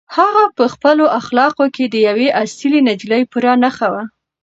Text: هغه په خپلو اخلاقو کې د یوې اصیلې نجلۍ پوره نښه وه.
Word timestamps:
هغه 0.17 0.43
په 0.57 0.65
خپلو 0.73 1.05
اخلاقو 1.19 1.65
کې 1.75 1.85
د 1.87 1.95
یوې 2.07 2.27
اصیلې 2.43 2.79
نجلۍ 2.89 3.23
پوره 3.31 3.53
نښه 3.63 3.87
وه. 3.93 4.03